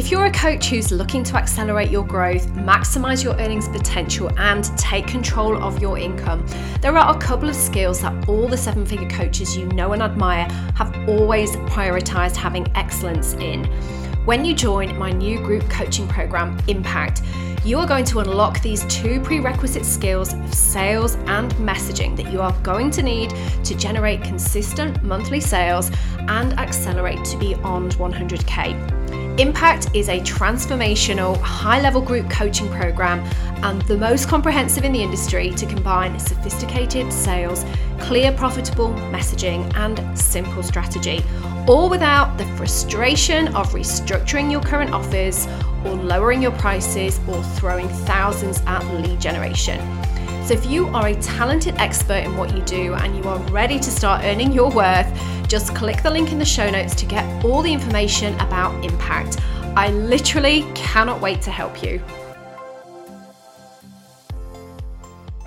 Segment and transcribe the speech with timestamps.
[0.00, 4.64] If you're a coach who's looking to accelerate your growth, maximize your earnings potential, and
[4.78, 6.42] take control of your income,
[6.80, 10.02] there are a couple of skills that all the seven figure coaches you know and
[10.02, 13.66] admire have always prioritized having excellence in.
[14.24, 17.20] When you join my new group coaching program, Impact,
[17.62, 22.40] you are going to unlock these two prerequisite skills of sales and messaging that you
[22.40, 25.90] are going to need to generate consistent monthly sales
[26.20, 28.99] and accelerate to beyond 100K.
[29.40, 33.20] Impact is a transformational, high level group coaching program
[33.64, 37.64] and the most comprehensive in the industry to combine sophisticated sales,
[38.00, 41.24] clear, profitable messaging, and simple strategy,
[41.66, 45.46] all without the frustration of restructuring your current offers
[45.86, 49.80] or lowering your prices or throwing thousands at lead generation.
[50.44, 53.78] So, if you are a talented expert in what you do and you are ready
[53.78, 55.06] to start earning your worth,
[55.48, 59.38] just click the link in the show notes to get all the information about Impact.
[59.76, 62.02] I literally cannot wait to help you.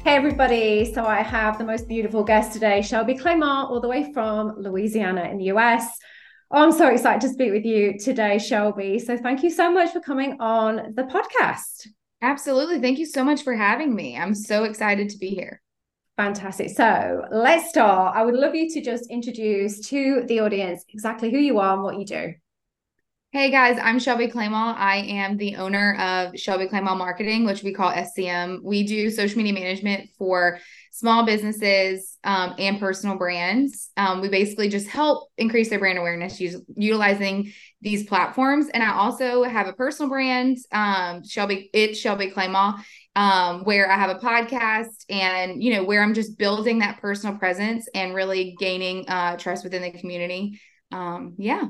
[0.04, 4.12] Hey everybody, so I have the most beautiful guest today, Shelby Clement, all the way
[4.14, 5.98] from Louisiana in the US.
[6.52, 9.00] Oh, I'm so excited to speak with you today, Shelby.
[9.00, 11.88] So thank you so much for coming on the podcast.
[12.24, 12.80] Absolutely.
[12.80, 14.18] Thank you so much for having me.
[14.18, 15.62] I'm so excited to be here.
[16.16, 16.70] Fantastic.
[16.70, 18.16] So let's start.
[18.16, 21.84] I would love you to just introduce to the audience exactly who you are and
[21.84, 22.34] what you do.
[23.34, 24.78] Hey guys, I'm Shelby Clement.
[24.78, 28.60] I am the owner of Shelby Clement Marketing, which we call SCM.
[28.62, 30.60] We do social media management for
[30.92, 33.90] small businesses um, and personal brands.
[33.98, 38.68] Um, we basically just help increase their brand awareness use, utilizing these platforms.
[38.72, 41.72] And I also have a personal brand, um, Shelby.
[41.74, 46.38] It's Shelby Clement, um, where I have a podcast and you know where I'm just
[46.38, 50.62] building that personal presence and really gaining uh, trust within the community.
[50.92, 51.64] Um, yeah.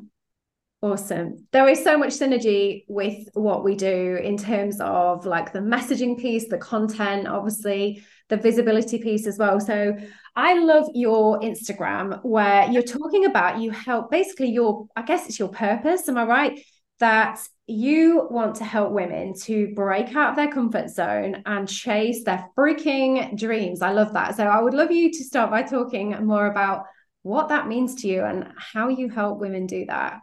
[0.84, 1.48] Awesome.
[1.54, 6.20] There is so much synergy with what we do in terms of like the messaging
[6.20, 9.62] piece, the content, obviously, the visibility piece as well.
[9.62, 9.96] So
[10.36, 15.40] I love your Instagram where you're talking about you help basically your, I guess it's
[15.40, 16.10] your purpose.
[16.10, 16.60] Am I right?
[17.00, 22.26] That you want to help women to break out of their comfort zone and chase
[22.26, 23.82] their freaking dreams.
[23.82, 24.36] I love that.
[24.36, 26.88] So I would love you to start by talking more about
[27.22, 30.20] what that means to you and how you help women do that.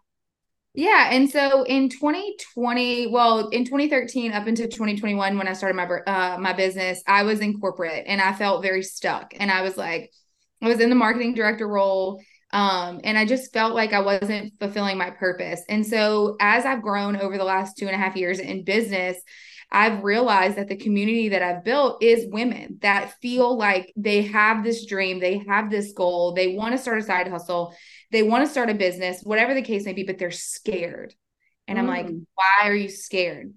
[0.75, 1.09] Yeah.
[1.11, 6.39] And so in 2020, well, in 2013 up into 2021, when I started my uh,
[6.39, 9.35] my business, I was in corporate and I felt very stuck.
[9.39, 10.13] And I was like,
[10.63, 12.23] I was in the marketing director role.
[12.53, 15.63] Um, and I just felt like I wasn't fulfilling my purpose.
[15.69, 19.17] And so as I've grown over the last two and a half years in business,
[19.73, 24.65] I've realized that the community that I've built is women that feel like they have
[24.65, 27.75] this dream, they have this goal, they want to start a side hustle,
[28.11, 31.15] they want to start a business, whatever the case may be, but they're scared.
[31.69, 31.83] And mm.
[31.83, 32.25] I'm like, mm.
[32.35, 33.53] why are you scared?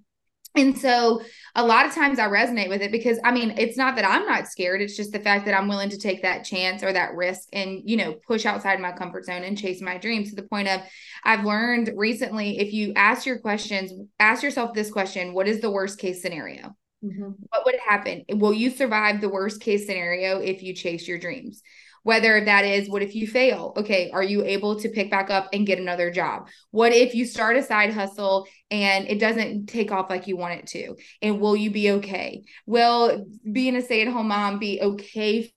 [0.55, 1.21] And so
[1.55, 4.27] a lot of times I resonate with it because I mean, it's not that I'm
[4.27, 4.81] not scared.
[4.81, 7.81] It's just the fact that I'm willing to take that chance or that risk and,
[7.85, 10.81] you know, push outside my comfort zone and chase my dreams to the point of
[11.23, 15.71] I've learned recently if you ask your questions, ask yourself this question What is the
[15.71, 16.75] worst case scenario?
[17.03, 17.31] Mm-hmm.
[17.49, 18.23] What would happen?
[18.29, 21.63] Will you survive the worst case scenario if you chase your dreams?
[22.03, 23.73] Whether that is what if you fail?
[23.77, 26.47] Okay are you able to pick back up and get another job?
[26.71, 30.59] What if you start a side hustle and it doesn't take off like you want
[30.59, 30.95] it to?
[31.21, 32.43] And will you be okay?
[32.65, 35.51] Will being a stay-at-home mom be okay?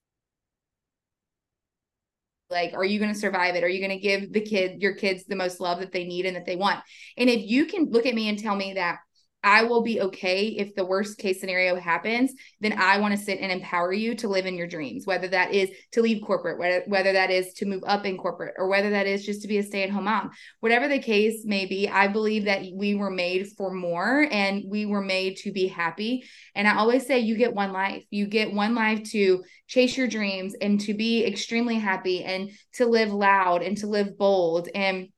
[2.48, 3.64] Like are you going to survive it?
[3.64, 6.26] Are you going to give the kid your kids the most love that they need
[6.26, 6.80] and that they want?
[7.16, 8.98] And if you can look at me and tell me that
[9.46, 13.38] I will be okay if the worst case scenario happens, then I want to sit
[13.38, 16.82] and empower you to live in your dreams, whether that is to leave corporate, whether,
[16.88, 19.58] whether that is to move up in corporate, or whether that is just to be
[19.58, 20.32] a stay at home mom.
[20.58, 24.84] Whatever the case may be, I believe that we were made for more and we
[24.84, 26.24] were made to be happy.
[26.56, 28.02] And I always say, you get one life.
[28.10, 32.86] You get one life to chase your dreams and to be extremely happy and to
[32.86, 34.68] live loud and to live bold.
[34.74, 35.08] And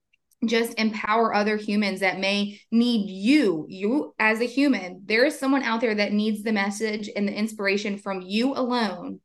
[0.47, 3.67] just empower other humans that may need you.
[3.69, 7.37] You as a human there is someone out there that needs the message and the
[7.37, 9.20] inspiration from you alone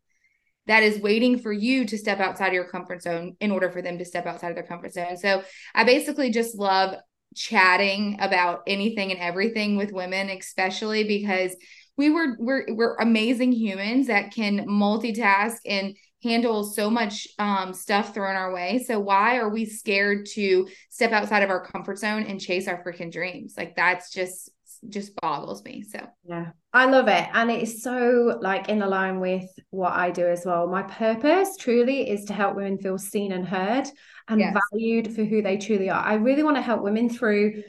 [0.66, 3.82] that is waiting for you to step outside of your comfort zone in order for
[3.82, 5.18] them to step outside of their comfort zone.
[5.18, 5.44] So
[5.76, 6.96] i basically just love
[7.36, 11.56] chatting about anything and everything with women especially because
[11.98, 18.14] we were we're we're amazing humans that can multitask and handle so much um, stuff
[18.14, 18.84] thrown our way.
[18.86, 22.84] So why are we scared to step outside of our comfort zone and chase our
[22.84, 23.56] freaking dreams?
[23.58, 24.50] Like that's just
[24.90, 25.84] just boggles me.
[25.84, 30.26] So yeah, I love it, and it's so like in line with what I do
[30.28, 30.68] as well.
[30.68, 33.88] My purpose truly is to help women feel seen and heard
[34.28, 34.56] and yes.
[34.72, 36.04] valued for who they truly are.
[36.04, 37.64] I really want to help women through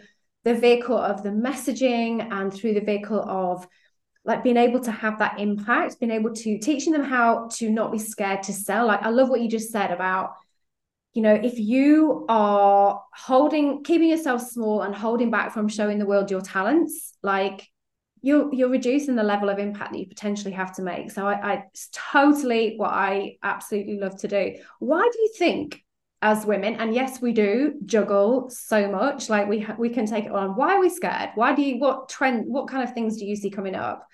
[0.44, 3.66] the vehicle of the messaging and through the vehicle of
[4.24, 7.92] like being able to have that impact, being able to teaching them how to not
[7.92, 8.86] be scared to sell.
[8.86, 10.34] Like I love what you just said about,
[11.12, 16.06] you know, if you are holding, keeping yourself small and holding back from showing the
[16.06, 17.68] world your talents, like
[18.22, 21.10] you're you're reducing the level of impact that you potentially have to make.
[21.10, 24.54] So I, I it's totally what I absolutely love to do.
[24.78, 25.83] Why do you think
[26.24, 30.24] as women and yes we do juggle so much like we ha- we can take
[30.24, 33.18] it on why are we scared why do you what trend what kind of things
[33.18, 34.08] do you see coming up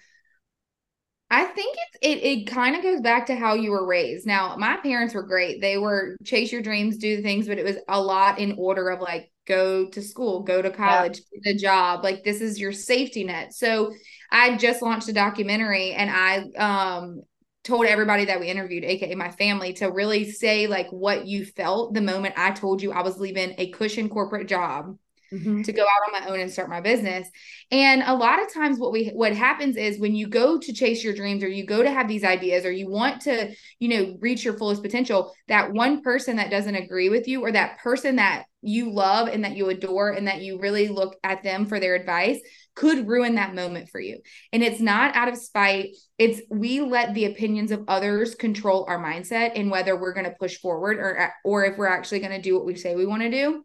[1.33, 4.27] I think it's it it kind of goes back to how you were raised.
[4.27, 5.61] Now, my parents were great.
[5.61, 9.01] They were chase your dreams, do things, but it was a lot in order of
[9.01, 11.53] like go to school, go to college, yeah.
[11.53, 12.03] get a job.
[12.03, 13.55] Like this is your safety net.
[13.55, 13.93] So
[14.33, 17.23] I just launched a documentary and I um
[17.65, 21.95] told everybody that we interviewed, aka my family, to really say like what you felt
[21.95, 24.97] the moment I told you I was leaving a cushion corporate job
[25.33, 25.63] mm-hmm.
[25.63, 27.29] to go out on my own and start my business.
[27.71, 31.05] And a lot of times what we what happens is when you go to chase
[31.05, 34.17] your dreams or you go to have these ideas or you want to, you know,
[34.21, 38.17] reach your fullest potential, that one person that doesn't agree with you or that person
[38.17, 41.81] that you love and that you adore and that you really look at them for
[41.81, 42.39] their advice
[42.75, 44.21] could ruin that moment for you.
[44.53, 45.97] And it's not out of spite.
[46.19, 50.37] It's we let the opinions of others control our mindset and whether we're going to
[50.39, 53.23] push forward or or if we're actually going to do what we say we want
[53.23, 53.65] to do.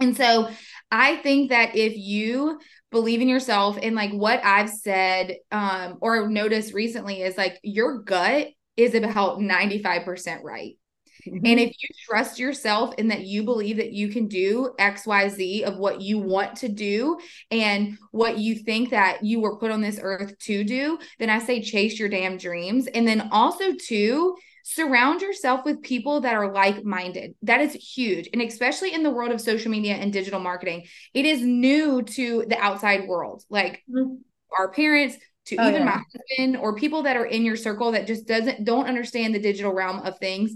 [0.00, 0.50] And so
[0.90, 2.58] I think that if you
[2.90, 8.02] believe in yourself and like what I've said um or noticed recently is like your
[8.02, 10.76] gut is about 95% right.
[11.26, 11.46] Mm-hmm.
[11.46, 15.76] And if you trust yourself and that you believe that you can do XYZ of
[15.76, 17.18] what you want to do
[17.50, 21.38] and what you think that you were put on this earth to do, then I
[21.38, 22.86] say chase your damn dreams.
[22.86, 24.36] And then also, too,
[24.74, 27.34] surround yourself with people that are like minded.
[27.42, 28.28] That is huge.
[28.32, 32.44] And especially in the world of social media and digital marketing, it is new to
[32.48, 33.42] the outside world.
[33.50, 34.16] Like mm-hmm.
[34.56, 35.84] our parents, to oh, even yeah.
[35.84, 39.40] my husband or people that are in your circle that just doesn't don't understand the
[39.40, 40.54] digital realm of things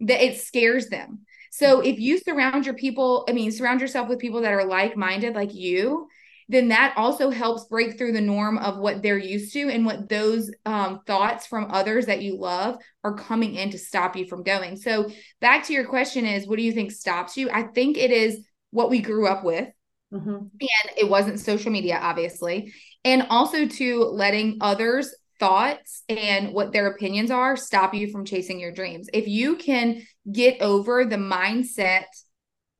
[0.00, 1.20] that it scares them
[1.50, 1.86] so mm-hmm.
[1.86, 5.54] if you surround your people i mean surround yourself with people that are like-minded like
[5.54, 6.08] you
[6.52, 10.08] then that also helps break through the norm of what they're used to and what
[10.08, 14.42] those um, thoughts from others that you love are coming in to stop you from
[14.42, 14.76] going.
[14.76, 15.10] So,
[15.40, 17.50] back to your question is what do you think stops you?
[17.50, 19.68] I think it is what we grew up with.
[20.12, 20.30] Mm-hmm.
[20.30, 22.72] And it wasn't social media, obviously.
[23.04, 28.60] And also to letting others' thoughts and what their opinions are stop you from chasing
[28.60, 29.08] your dreams.
[29.12, 32.04] If you can get over the mindset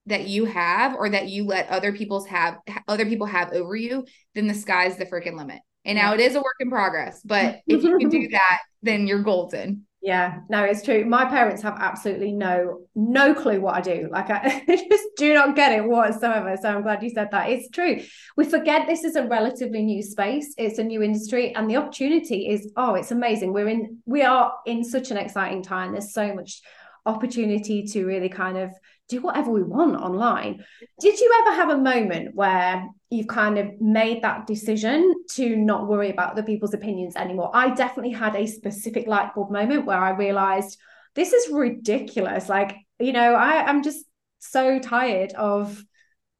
[0.06, 2.58] that you have or that you let other people's have
[2.88, 4.04] other people have over you,
[4.34, 5.60] then the sky's the freaking limit.
[5.84, 9.06] And now it is a work in progress, but if you can do that, then
[9.06, 9.86] you're golden.
[10.04, 11.04] Yeah, no, it's true.
[11.04, 14.08] My parents have absolutely no no clue what I do.
[14.10, 16.56] Like I just do not get it whatsoever.
[16.60, 17.50] So I'm glad you said that.
[17.50, 18.00] It's true.
[18.36, 20.54] We forget this is a relatively new space.
[20.58, 23.52] It's a new industry, and the opportunity is oh, it's amazing.
[23.52, 25.92] We're in we are in such an exciting time.
[25.92, 26.62] There's so much
[27.06, 28.72] opportunity to really kind of
[29.12, 30.64] do whatever we want online.
[31.00, 35.86] Did you ever have a moment where you've kind of made that decision to not
[35.86, 37.50] worry about the people's opinions anymore?
[37.54, 40.78] I definitely had a specific light bulb moment where I realized
[41.14, 42.48] this is ridiculous.
[42.48, 44.04] Like, you know, I, I'm just
[44.38, 45.84] so tired of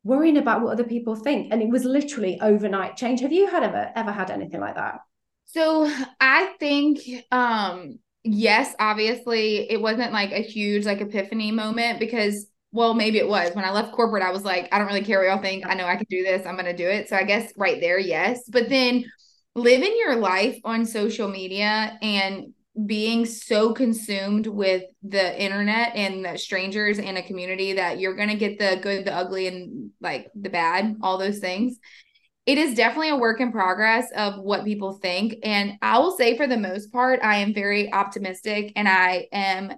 [0.05, 1.53] worrying about what other people think.
[1.53, 3.21] And it was literally overnight change.
[3.21, 5.01] Have you had ever ever had anything like that?
[5.45, 12.47] So I think um yes, obviously it wasn't like a huge like epiphany moment because
[12.73, 13.55] well, maybe it was.
[13.55, 15.67] When I left corporate, I was like, I don't really care what y'all think.
[15.67, 16.47] I know I can do this.
[16.47, 17.09] I'm going to do it.
[17.09, 18.43] So I guess right there, yes.
[18.49, 19.05] But then
[19.55, 22.55] living your life on social media and
[22.87, 28.31] being so consumed with the internet and the strangers in a community that you're going
[28.31, 31.79] to get the good, the ugly, and like the bad, all those things.
[32.47, 35.37] It is definitely a work in progress of what people think.
[35.45, 39.73] And I will say, for the most part, I am very optimistic and I am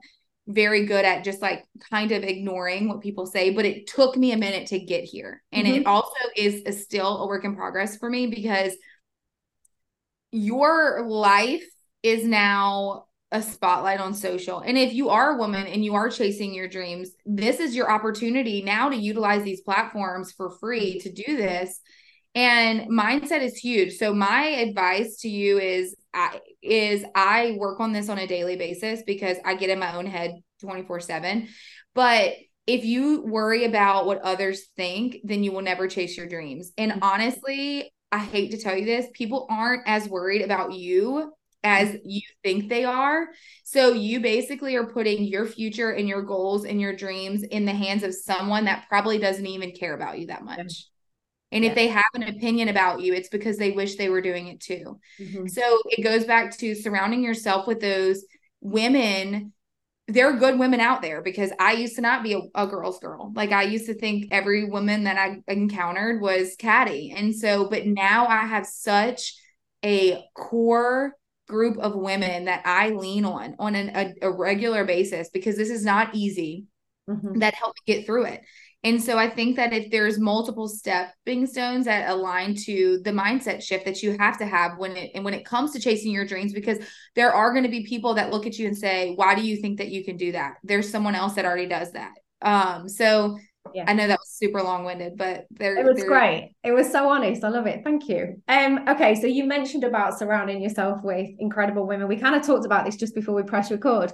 [0.47, 4.33] very good at just like kind of ignoring what people say but it took me
[4.33, 5.43] a minute to get here.
[5.53, 5.77] And mm-hmm.
[5.77, 8.73] it also is a, still a work in progress for me because
[10.31, 11.65] your life
[12.03, 14.61] is now a spotlight on social.
[14.61, 17.91] And if you are a woman and you are chasing your dreams this is your
[17.91, 21.81] opportunity now to utilize these platforms for free to do this.
[22.35, 23.97] And mindset is huge.
[23.97, 28.57] So my advice to you is I, is I work on this on a daily
[28.57, 31.49] basis because I get in my own head 24 7.
[31.95, 32.35] But
[32.67, 36.73] if you worry about what others think, then you will never chase your dreams.
[36.79, 37.03] And mm-hmm.
[37.03, 41.33] honestly, I hate to tell you this, people aren't as worried about you
[41.65, 43.29] as you think they are.
[43.65, 47.73] So you basically are putting your future and your goals and your dreams in the
[47.73, 50.87] hands of someone that probably doesn't even care about you that much.
[51.55, 51.71] And Yeah.
[51.71, 54.61] if they have an opinion about you, it's because they wish they were doing it
[54.61, 54.99] too.
[55.21, 55.49] Mhm.
[55.49, 58.25] So it goes back to surrounding yourself with those
[58.61, 59.53] women.
[60.07, 62.99] There are good women out there because I used to not be a, a girl's
[62.99, 63.33] girl.
[63.35, 67.15] Like I used to think every woman that I encountered was catty.
[67.17, 69.35] And so, but now I have such
[69.83, 71.15] a core
[71.49, 75.71] group of women that I lean on on an, a, a regular basis because this
[75.71, 76.65] is not easy
[77.09, 77.41] Mhm.
[77.41, 78.41] that helped me get through it.
[78.85, 83.63] And so I think that if there's multiple stepping stones that align to the mindset
[83.63, 86.27] shift that you have to have when it and when it comes to chasing your
[86.27, 86.79] dreams, because
[87.17, 89.57] there are going to be people that look at you and say, Why do you
[89.57, 90.57] think that you can do that?
[90.63, 92.13] There's someone else that already does that.
[92.43, 93.39] Um, so
[93.73, 93.85] Yeah.
[93.89, 96.55] I know that was super long-winded, but there It was great.
[96.63, 97.43] It was so honest.
[97.43, 97.83] I love it.
[97.83, 98.43] Thank you.
[98.49, 102.07] Um, okay, so you mentioned about surrounding yourself with incredible women.
[102.07, 104.13] We kind of talked about this just before we press record.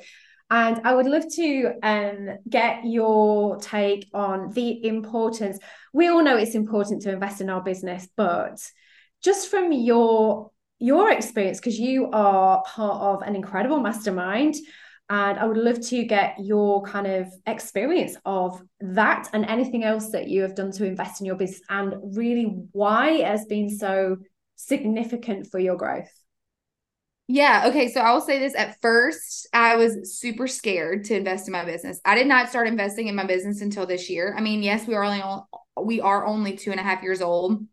[0.50, 5.58] And I would love to um, get your take on the importance.
[5.92, 8.60] We all know it's important to invest in our business, but
[9.22, 10.50] just from your
[10.82, 14.54] your experience, because you are part of an incredible mastermind,
[15.10, 20.10] and I would love to get your kind of experience of that and anything else
[20.10, 23.68] that you have done to invest in your business and really why it has been
[23.68, 24.16] so
[24.56, 26.10] significant for your growth.
[27.32, 27.66] Yeah.
[27.68, 27.86] Okay.
[27.92, 31.64] So I will say this at first, I was super scared to invest in my
[31.64, 32.00] business.
[32.04, 34.34] I did not start investing in my business until this year.
[34.36, 35.22] I mean, yes, we are only
[35.80, 37.64] we are only two and a half years old,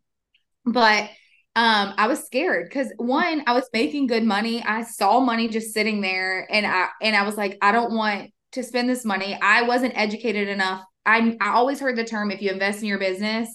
[0.64, 1.10] but
[1.56, 4.62] um, I was scared because one, I was making good money.
[4.62, 8.30] I saw money just sitting there, and I and I was like, I don't want
[8.52, 9.40] to spend this money.
[9.42, 10.84] I wasn't educated enough.
[11.04, 13.50] I I always heard the term if you invest in your business,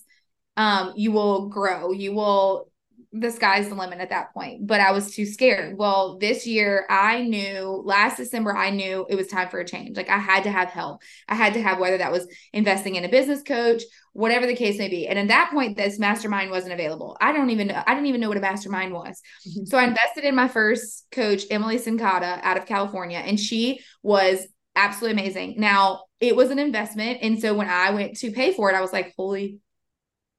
[0.56, 1.92] um, you will grow.
[1.92, 2.71] You will
[3.14, 4.66] the sky's the limit at that point.
[4.66, 5.76] But I was too scared.
[5.76, 9.96] Well, this year I knew last December, I knew it was time for a change.
[9.96, 11.02] Like I had to have help.
[11.28, 13.82] I had to have whether that was investing in a business coach,
[14.14, 15.06] whatever the case may be.
[15.06, 17.18] And at that point, this mastermind wasn't available.
[17.20, 19.20] I don't even know, I didn't even know what a mastermind was.
[19.46, 19.68] Mhm.
[19.68, 24.46] So I invested in my first coach, Emily Sincata out of California, and she was
[24.74, 25.56] absolutely amazing.
[25.58, 27.18] Now it was an investment.
[27.20, 29.58] And so when I went to pay for it, I was like, holy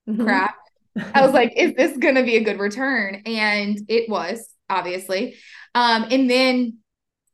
[0.10, 0.24] Mhm.
[0.24, 0.56] crap.
[1.14, 3.22] I was like, is this going to be a good return?
[3.26, 5.36] And it was, obviously.
[5.76, 6.78] Um, and then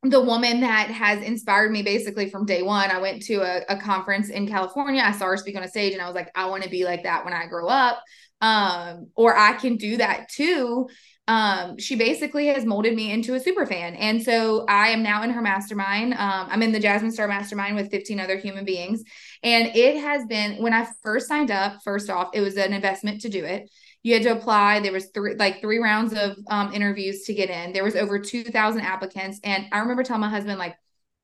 [0.04, 3.78] the woman that has inspired me basically from day one, I went to a, a
[3.78, 5.02] conference in California.
[5.04, 6.86] I saw her speak on a stage and I was like, I want to be
[6.86, 8.02] like that when I grow up.
[8.42, 10.88] Um, or I can do that too.
[11.28, 13.96] Um, she basically has molded me into a super fan.
[13.96, 16.14] And so I am now in her mastermind.
[16.14, 19.04] Um, I'm in the Jasmine Star mastermind with 15 other human beings.
[19.44, 23.22] And it has been when I first signed up, first off, it was an investment
[23.22, 23.70] to do it.
[24.04, 24.80] You had to apply.
[24.80, 27.74] There was three like three rounds of um, interviews to get in.
[27.74, 29.40] There was over 2,000 applicants.
[29.44, 30.76] And I remember telling my husband, like,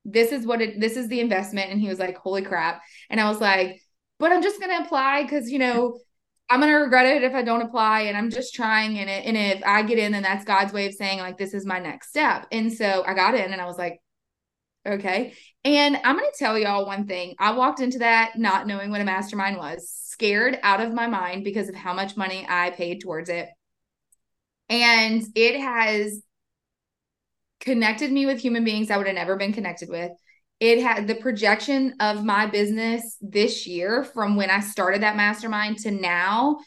[0.04, 1.70] this is what it this is the investment.
[1.70, 2.82] And he was like, holy crap.
[3.10, 3.80] And I was like,
[4.18, 5.98] but I'm just gonna apply because you know,
[6.48, 8.02] I'm gonna regret it if I don't apply.
[8.02, 10.86] And I'm just trying and it and if I get in, then that's God's way
[10.86, 12.46] of saying, like, this is my next step.
[12.52, 14.00] And so I got in and I was like,
[14.86, 15.34] okay.
[15.64, 17.34] And I'm going to tell y'all one thing.
[17.38, 21.44] I walked into that not knowing what a mastermind was, scared out of my mind
[21.44, 23.48] because of how much money I paid towards it.
[24.68, 26.22] And it has
[27.60, 30.12] connected me with human beings I would have never been connected with.
[30.58, 35.78] It had the projection of my business this year from when I started that mastermind
[35.78, 36.58] to now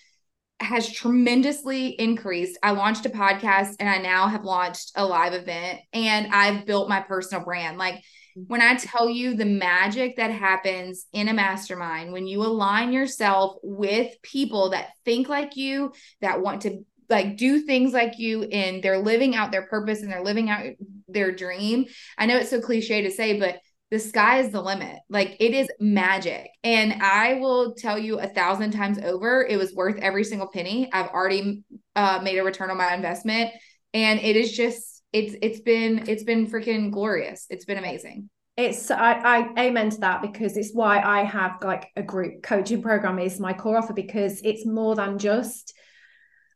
[0.59, 2.57] has tremendously increased.
[2.61, 6.89] I launched a podcast and I now have launched a live event and I've built
[6.89, 7.77] my personal brand.
[7.77, 8.03] Like
[8.47, 13.55] when I tell you the magic that happens in a mastermind, when you align yourself
[13.63, 18.83] with people that think like you, that want to like do things like you, and
[18.83, 20.63] they're living out their purpose and they're living out
[21.07, 21.85] their dream.
[22.17, 23.59] I know it's so cliche to say, but
[23.91, 24.97] the sky is the limit.
[25.09, 26.49] Like it is magic.
[26.63, 30.89] And I will tell you a thousand times over, it was worth every single penny.
[30.93, 31.63] I've already
[31.95, 33.51] uh, made a return on my investment.
[33.93, 37.47] And it is just, it's, it's been, it's been freaking glorious.
[37.49, 38.29] It's been amazing.
[38.57, 42.81] It's I, I amen to that because it's why I have like a group coaching
[42.81, 45.73] program is my core offer because it's more than just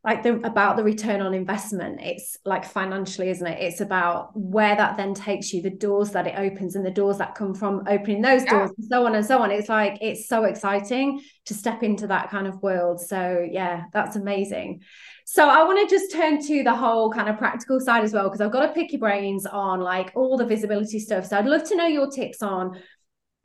[0.03, 3.62] like the about the return on investment it's like financially isn't it?
[3.62, 7.17] It's about where that then takes you the doors that it opens and the doors
[7.19, 9.50] that come from opening those doors and so on and so on.
[9.51, 13.00] It's like it's so exciting to step into that kind of world.
[13.00, 14.81] So yeah that's amazing.
[15.25, 18.25] So i want to just turn to the whole kind of practical side as well
[18.25, 21.25] because i've got to pick your brains on like all the visibility stuff.
[21.27, 22.77] So i'd love to know your tips on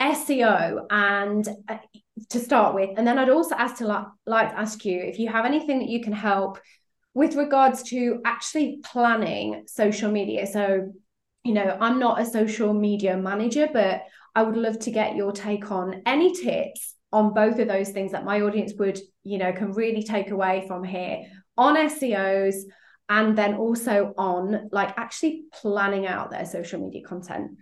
[0.01, 1.79] SEO and uh,
[2.31, 5.29] to start with, and then I'd also ask to like, like ask you if you
[5.29, 6.59] have anything that you can help
[7.15, 10.47] with regards to actually planning social media.
[10.47, 10.93] So,
[11.45, 14.03] you know, I'm not a social media manager, but
[14.35, 18.13] I would love to get your take on any tips on both of those things
[18.13, 21.25] that my audience would, you know, can really take away from here
[21.57, 22.55] on SEOs
[23.09, 27.53] and then also on like actually planning out their social media content?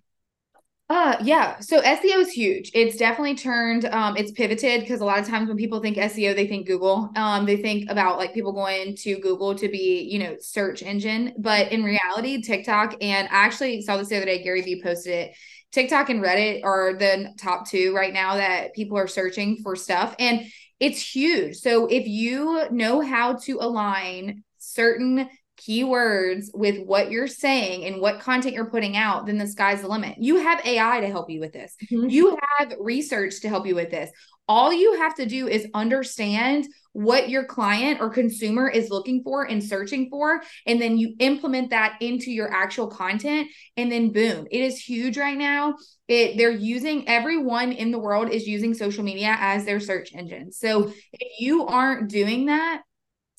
[0.89, 1.59] Uh yeah.
[1.59, 2.71] So SEO is huge.
[2.73, 6.33] It's definitely turned um it's pivoted because a lot of times when people think SEO,
[6.33, 7.11] they think Google.
[7.17, 11.35] Um they think about like people going to Google to be, you know, search engine,
[11.39, 15.13] but in reality, TikTok and I actually saw this the other day Gary Vee posted
[15.13, 15.37] it.
[15.73, 20.15] TikTok and Reddit are the top 2 right now that people are searching for stuff
[20.21, 20.47] and
[20.79, 21.57] it's huge.
[21.57, 25.29] So if you know how to align certain
[25.67, 29.89] keywords with what you're saying and what content you're putting out, then the sky's the
[29.89, 30.17] limit.
[30.19, 31.75] You have AI to help you with this.
[31.91, 32.09] Mm-hmm.
[32.09, 34.11] You have research to help you with this.
[34.49, 39.45] All you have to do is understand what your client or consumer is looking for
[39.45, 40.41] and searching for.
[40.67, 43.49] And then you implement that into your actual content.
[43.77, 45.75] And then boom, it is huge right now.
[46.09, 50.53] It they're using everyone in the world is using social media as their search engine.
[50.53, 52.83] So if you aren't doing that,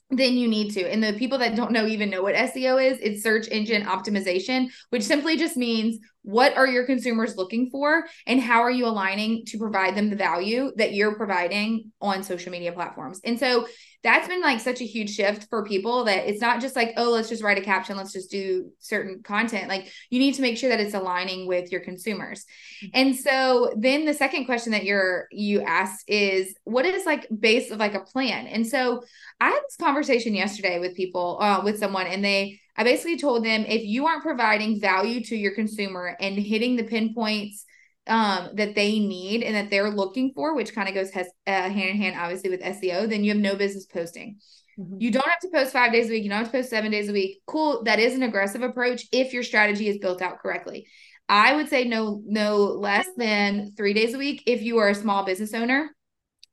[0.09, 0.89] then you need to.
[0.89, 4.69] And the people that don't know even know what SEO is, it's search engine optimization,
[4.89, 9.45] which simply just means what are your consumers looking for and how are you aligning
[9.45, 13.19] to provide them the value that you're providing on social media platforms.
[13.23, 13.67] And so
[14.07, 17.11] that's been like such a huge shift for people that it's not just like, oh,
[17.11, 19.67] let's just write a caption, let's just do certain content.
[19.67, 22.45] Like you need to make sure that it's aligning with your consumers.
[22.81, 22.87] Mm-hmm.
[22.93, 27.69] And so then the second question that you're you asked is what is like base
[27.69, 28.47] of like a plan?
[28.47, 29.03] And so
[29.41, 33.43] I had this conversation yesterday with people, uh, with someone, and they I basically told
[33.43, 37.65] them if you aren't providing value to your consumer and hitting the pinpoints
[38.07, 41.69] um, that they need and that they're looking for, which kind of goes has, uh,
[41.69, 44.39] hand in hand, obviously, with SEO, then you have no business posting.
[44.79, 44.97] Mm-hmm.
[44.99, 46.23] You don't have to post five days a week.
[46.23, 47.41] You don't have to post seven days a week.
[47.47, 47.83] Cool.
[47.83, 50.87] That is an aggressive approach if your strategy is built out correctly.
[51.29, 54.95] I would say no, no less than three days a week if you are a
[54.95, 55.89] small business owner.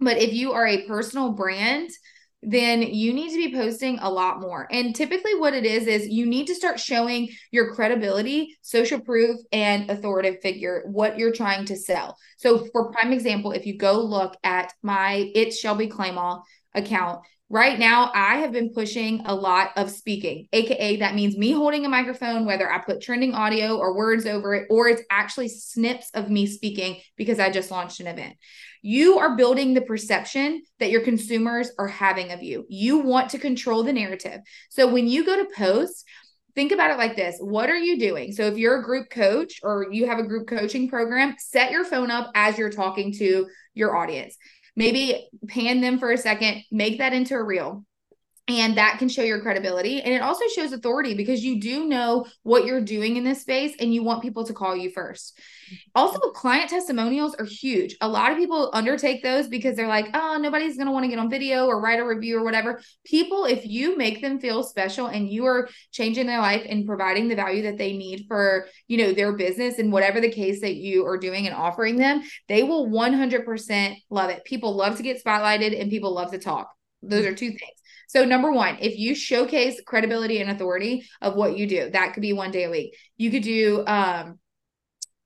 [0.00, 1.90] But if you are a personal brand,
[2.46, 4.68] then you need to be posting a lot more.
[4.70, 9.38] And typically, what it is, is you need to start showing your credibility, social proof,
[9.52, 12.16] and authoritative figure what you're trying to sell.
[12.36, 16.42] So, for prime example, if you go look at my It's Shelby Clement
[16.74, 17.20] account,
[17.54, 21.86] Right now, I have been pushing a lot of speaking, AKA, that means me holding
[21.86, 26.10] a microphone, whether I put trending audio or words over it, or it's actually snips
[26.14, 28.34] of me speaking because I just launched an event.
[28.82, 32.66] You are building the perception that your consumers are having of you.
[32.68, 34.40] You want to control the narrative.
[34.70, 36.04] So when you go to post,
[36.56, 39.58] think about it like this what are you doing so if you're a group coach
[39.64, 43.48] or you have a group coaching program set your phone up as you're talking to
[43.74, 44.36] your audience
[44.76, 47.84] maybe pan them for a second, make that into a reel.
[48.46, 50.02] And that can show your credibility.
[50.02, 53.74] And it also shows authority because you do know what you're doing in this space
[53.80, 55.40] and you want people to call you first.
[55.94, 56.34] Also, mm-hmm.
[56.34, 57.96] client testimonials are huge.
[58.02, 61.08] A lot of people undertake those because they're like, oh, nobody's going to want to
[61.08, 62.82] get on video or write a review or whatever.
[63.06, 67.28] People, if you make them feel special and you are changing their life and providing
[67.28, 70.74] the value that they need for, you know, their business and whatever the case that
[70.74, 74.44] you are doing and offering them, they will 100% love it.
[74.44, 76.70] People love to get spotlighted and people love to talk.
[77.02, 77.32] Those mm-hmm.
[77.32, 77.80] are two things.
[78.08, 82.20] So, number one, if you showcase credibility and authority of what you do, that could
[82.20, 82.96] be one day a week.
[83.16, 84.38] You could do um,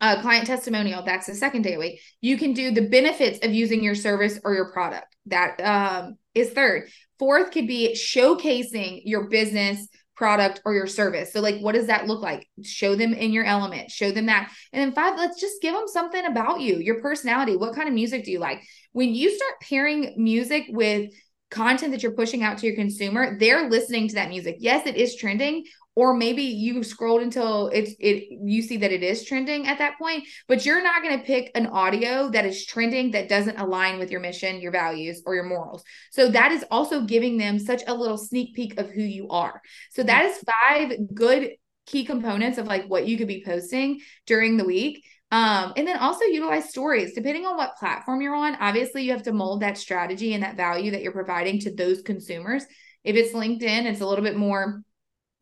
[0.00, 1.02] a client testimonial.
[1.04, 2.00] That's the second day a week.
[2.20, 5.16] You can do the benefits of using your service or your product.
[5.26, 6.88] That um, is third.
[7.18, 9.88] Fourth could be showcasing your business
[10.18, 11.32] product or your service.
[11.32, 12.46] So, like, what does that look like?
[12.62, 14.50] Show them in your element, show them that.
[14.72, 17.56] And then five, let's just give them something about you, your personality.
[17.56, 18.60] What kind of music do you like?
[18.92, 21.10] When you start pairing music with
[21.50, 24.56] content that you're pushing out to your consumer, they're listening to that music.
[24.58, 29.02] Yes, it is trending, or maybe you scrolled until it's it you see that it
[29.02, 32.64] is trending at that point, but you're not going to pick an audio that is
[32.66, 35.82] trending that doesn't align with your mission, your values, or your morals.
[36.12, 39.60] So that is also giving them such a little sneak peek of who you are.
[39.90, 41.52] So that is five good
[41.86, 45.98] key components of like what you could be posting during the week um, and then
[45.98, 48.56] also utilize stories depending on what platform you're on.
[48.56, 52.02] Obviously, you have to mold that strategy and that value that you're providing to those
[52.02, 52.64] consumers.
[53.04, 54.82] If it's LinkedIn, it's a little bit more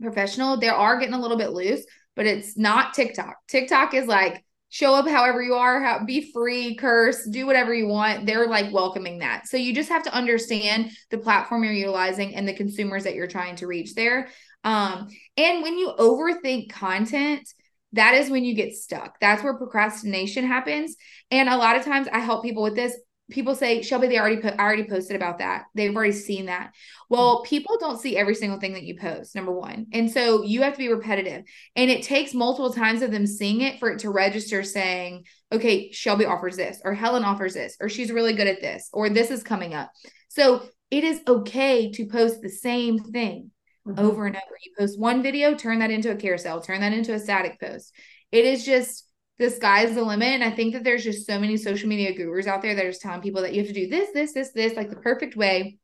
[0.00, 0.56] professional.
[0.56, 3.36] They are getting a little bit loose, but it's not TikTok.
[3.48, 7.86] TikTok is like show up however you are, how, be free, curse, do whatever you
[7.86, 8.26] want.
[8.26, 9.46] They're like welcoming that.
[9.46, 13.28] So you just have to understand the platform you're utilizing and the consumers that you're
[13.28, 14.28] trying to reach there.
[14.64, 17.48] Um, and when you overthink content,
[17.92, 19.18] that is when you get stuck.
[19.20, 20.96] That's where procrastination happens.
[21.30, 22.96] And a lot of times I help people with this.
[23.28, 25.64] People say, Shelby, they already put I already posted about that.
[25.74, 26.72] They've already seen that.
[27.08, 27.48] Well, mm-hmm.
[27.48, 29.86] people don't see every single thing that you post, number one.
[29.92, 31.42] And so you have to be repetitive.
[31.74, 35.90] And it takes multiple times of them seeing it for it to register saying, okay,
[35.90, 39.32] Shelby offers this, or Helen offers this, or she's really good at this, or this
[39.32, 39.90] is coming up.
[40.28, 43.50] So it is okay to post the same thing
[43.86, 43.98] mm-hmm.
[43.98, 44.58] over and over.
[44.64, 47.92] You post one video, turn that into a carousel, turn that into a static post.
[48.32, 49.04] It is just
[49.38, 50.28] the sky's the limit.
[50.28, 52.90] And I think that there's just so many social media gurus out there that are
[52.90, 55.36] just telling people that you have to do this, this, this, this, like the perfect
[55.36, 55.78] way.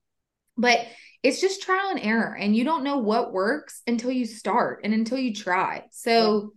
[0.57, 0.87] But
[1.23, 2.35] it's just trial and error.
[2.35, 5.85] And you don't know what works until you start and until you try.
[5.91, 6.53] So.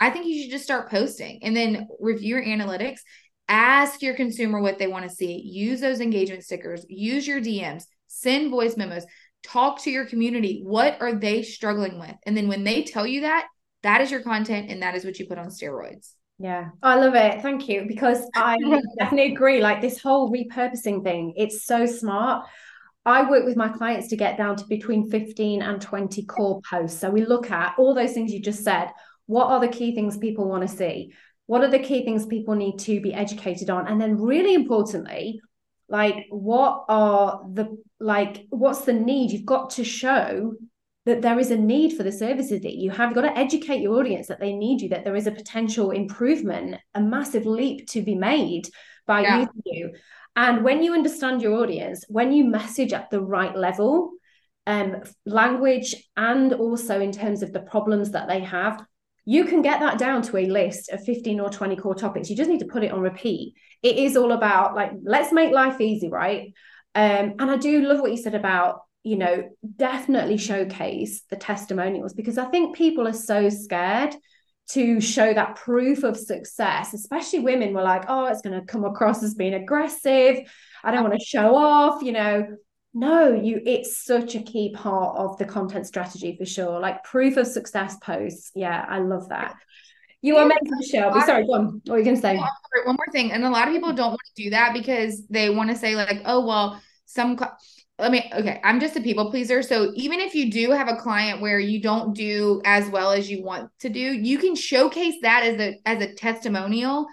[0.00, 2.98] I think you should just start posting and then review your analytics.
[3.48, 5.40] Ask your consumer what they want to see.
[5.40, 6.84] Use those engagement stickers.
[6.88, 7.84] Use your DMs.
[8.06, 9.04] Send voice memos.
[9.44, 10.62] Talk to your community.
[10.64, 12.14] What are they struggling with?
[12.24, 13.46] And then when they tell you that,
[13.82, 16.12] that is your content and that is what you put on steroids.
[16.38, 17.42] Yeah, oh, I love it.
[17.42, 17.84] Thank you.
[17.86, 18.56] Because I
[18.98, 19.60] definitely agree.
[19.60, 22.46] Like this whole repurposing thing, it's so smart.
[23.06, 27.00] I work with my clients to get down to between 15 and 20 core posts.
[27.00, 28.88] So we look at all those things you just said.
[29.26, 31.12] What are the key things people want to see?
[31.46, 33.86] What are the key things people need to be educated on?
[33.86, 35.40] And then, really importantly,
[35.88, 39.30] like what are the like what's the need?
[39.30, 40.54] You've got to show
[41.06, 43.10] that there is a need for the services that you have.
[43.10, 45.90] You've got to educate your audience that they need you, that there is a potential
[45.90, 48.68] improvement, a massive leap to be made
[49.06, 49.40] by yeah.
[49.40, 49.92] using you.
[50.36, 54.12] And when you understand your audience, when you message at the right level,
[54.66, 58.82] um, language, and also in terms of the problems that they have,
[59.26, 62.28] you can get that down to a list of 15 or 20 core topics.
[62.28, 63.54] You just need to put it on repeat.
[63.82, 66.52] It is all about like, let's make life easy, right?
[66.94, 72.14] Um, and I do love what you said about you know, definitely showcase the testimonials
[72.14, 74.16] because I think people are so scared
[74.70, 78.84] to show that proof of success, especially women were like, oh, it's going to come
[78.84, 80.38] across as being aggressive.
[80.82, 82.56] I don't want to show off, you know.
[82.96, 86.78] No, you it's such a key part of the content strategy for sure.
[86.78, 88.52] Like proof of success posts.
[88.54, 89.56] Yeah, I love that.
[90.24, 91.12] You are meant to show.
[91.26, 91.82] Sorry, go on.
[91.84, 92.36] What are you gonna say?
[92.36, 93.30] One more thing.
[93.30, 95.96] And a lot of people don't want to do that because they want to say,
[95.96, 97.38] like, oh, well, some
[97.98, 100.96] let me okay i'm just a people pleaser so even if you do have a
[100.96, 105.14] client where you don't do as well as you want to do you can showcase
[105.22, 107.06] that as a as a testimonial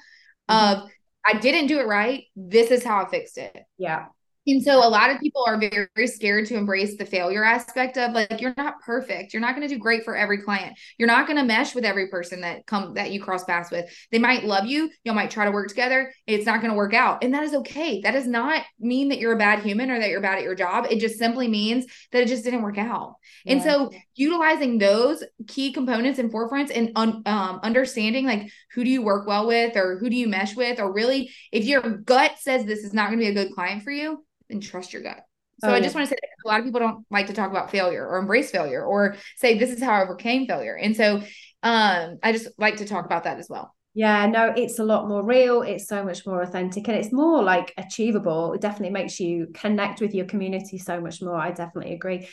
[0.49, 0.81] mm-hmm.
[0.81, 0.89] of
[1.23, 4.05] i didn't do it right this is how i fixed it yeah
[4.47, 7.97] and so a lot of people are very, very scared to embrace the failure aspect
[7.97, 9.33] of like you're not perfect.
[9.33, 10.77] You're not going to do great for every client.
[10.97, 13.85] You're not going to mesh with every person that come that you cross paths with.
[14.11, 16.11] They might love you, you might try to work together.
[16.25, 17.23] It's not going to work out.
[17.23, 18.01] And that is okay.
[18.01, 20.55] That does not mean that you're a bad human or that you're bad at your
[20.55, 20.87] job.
[20.89, 23.15] It just simply means that it just didn't work out.
[23.45, 23.53] Yeah.
[23.53, 28.89] And so utilizing those key components and forefronts and un, um, understanding like who do
[28.89, 32.33] you work well with or who do you mesh with or really if your gut
[32.39, 35.03] says this is not going to be a good client for you and trust your
[35.03, 35.23] gut.
[35.63, 37.51] So oh, I just want to say a lot of people don't like to talk
[37.51, 40.75] about failure or embrace failure or say this is how I overcame failure.
[40.75, 41.17] And so
[41.63, 43.75] um I just like to talk about that as well.
[43.93, 45.61] Yeah, no, it's a lot more real.
[45.61, 48.53] It's so much more authentic and it's more like achievable.
[48.53, 51.35] It definitely makes you connect with your community so much more.
[51.35, 52.27] I definitely agree.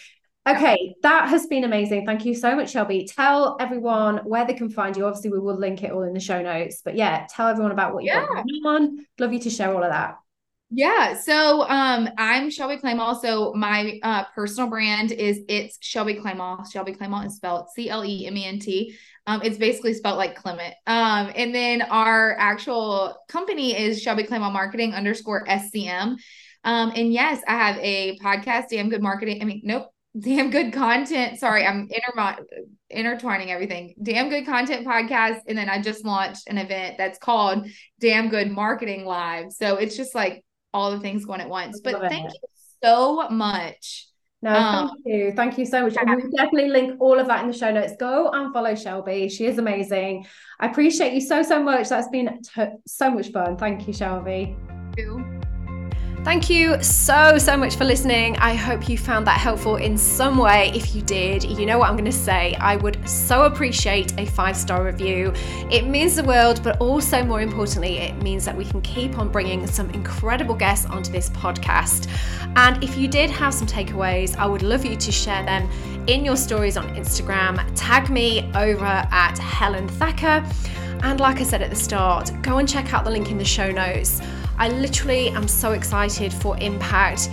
[0.48, 2.07] Okay, that has been amazing.
[2.07, 3.07] Thank you so much, Shelby.
[3.07, 5.04] Tell everyone where they can find you.
[5.04, 6.81] Obviously, we will link it all in the show notes.
[6.83, 8.42] But yeah, tell everyone about what you've yeah.
[8.64, 9.04] on.
[9.18, 10.16] Love you to share all of that.
[10.70, 11.14] Yeah.
[11.18, 13.20] So um I'm Shelby Clement.
[13.22, 16.66] So my uh personal brand is it's Shelby Clement.
[16.70, 18.94] Shelby Clement is spelled C-L-E-M-E-N-T.
[19.26, 20.74] Um, it's basically spelled like Clement.
[20.87, 26.16] Um, and then our actual company is Shelby Clement Marketing underscore SCM.
[26.64, 29.40] Um, and yes, I have a podcast, Damn Good Marketing.
[29.42, 31.38] I mean, nope, Damn Good Content.
[31.38, 32.44] Sorry, I'm inter-
[32.90, 33.94] intertwining everything.
[34.02, 35.40] Damn Good Content podcast.
[35.46, 37.66] And then I just launched an event that's called
[38.00, 39.52] Damn Good Marketing Live.
[39.52, 40.42] So it's just like
[40.79, 41.81] all the things going at once.
[41.81, 42.38] But thank it.
[42.43, 42.49] you
[42.83, 44.09] so much.
[44.41, 45.33] No, um, thank you.
[45.33, 45.97] Thank you so much.
[45.97, 47.95] And we'll definitely link all of that in the show notes.
[47.99, 49.29] Go and follow Shelby.
[49.29, 50.27] She is amazing.
[50.61, 51.88] I appreciate you so, so much.
[51.88, 53.57] That's been t- so much fun.
[53.57, 54.57] Thank you, Shelby.
[54.69, 55.28] Thank you.
[56.24, 58.37] Thank you so, so much for listening.
[58.37, 60.70] I hope you found that helpful in some way.
[60.74, 62.54] If you did, you know what I'm going to say.
[62.57, 65.33] I would so appreciate a five star review.
[65.70, 69.31] It means the world, but also more importantly, it means that we can keep on
[69.31, 72.09] bringing some incredible guests onto this podcast.
[72.57, 75.70] And if you did have some takeaways, I would love you to share them
[76.09, 77.64] in your stories on Instagram.
[77.74, 80.44] Tag me over at Helen Thacker.
[81.02, 83.44] And like I said at the start, go and check out the link in the
[83.44, 84.20] show notes.
[84.59, 87.31] I literally am so excited for Impact.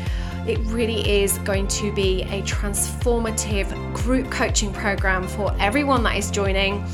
[0.47, 6.29] It really is going to be a transformative group coaching program for everyone that is
[6.29, 6.85] joining.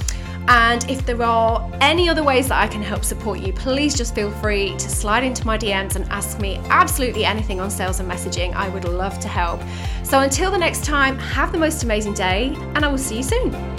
[0.47, 4.15] And if there are any other ways that I can help support you, please just
[4.15, 8.09] feel free to slide into my DMs and ask me absolutely anything on sales and
[8.09, 8.53] messaging.
[8.53, 9.61] I would love to help.
[10.03, 13.23] So until the next time, have the most amazing day, and I will see you
[13.23, 13.70] soon.